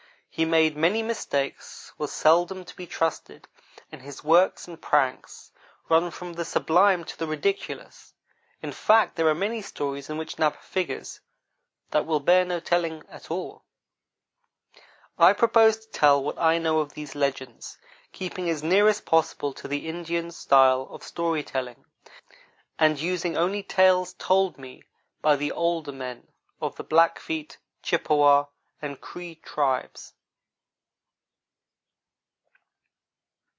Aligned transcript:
He 0.33 0.45
made 0.45 0.77
many 0.77 1.03
mistakes; 1.03 1.91
was 1.97 2.09
seldom 2.13 2.63
to 2.63 2.75
be 2.77 2.87
trusted; 2.87 3.49
and 3.91 4.01
his 4.01 4.23
works 4.23 4.65
and 4.65 4.81
pranks 4.81 5.51
run 5.89 6.09
from 6.09 6.33
the 6.33 6.45
sublime 6.45 7.03
to 7.03 7.17
the 7.17 7.27
ridiculous. 7.27 8.13
In 8.61 8.71
fact, 8.71 9.17
there 9.17 9.27
are 9.27 9.35
many 9.35 9.61
stories 9.61 10.09
in 10.09 10.17
which 10.17 10.39
Napa 10.39 10.57
figures 10.59 11.19
that 11.91 12.05
will 12.05 12.19
not 12.19 12.25
bear 12.47 12.61
telling 12.61 13.03
at 13.09 13.29
all. 13.29 13.65
I 15.19 15.33
propose 15.33 15.85
to 15.85 15.91
tell 15.91 16.23
what 16.23 16.39
I 16.39 16.57
know 16.59 16.79
of 16.79 16.93
these 16.93 17.13
legends, 17.13 17.77
keeping 18.13 18.49
as 18.49 18.63
near 18.63 18.87
as 18.87 19.01
possible 19.01 19.53
to 19.55 19.67
the 19.67 19.89
Indian's 19.89 20.37
style 20.37 20.87
of 20.91 21.03
story 21.03 21.43
telling, 21.43 21.83
and 22.79 22.97
using 22.97 23.35
only 23.35 23.63
tales 23.63 24.13
told 24.13 24.57
me 24.57 24.83
by 25.21 25.35
the 25.35 25.51
older 25.51 25.91
men 25.91 26.29
of 26.61 26.77
the 26.77 26.85
Blackfeet, 26.85 27.57
Chippewa, 27.83 28.45
and 28.81 29.01
Cree 29.01 29.35
tribes. 29.35 30.13